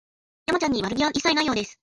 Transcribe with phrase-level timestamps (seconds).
[0.47, 1.77] 山ちゃんに悪気は一切ないようです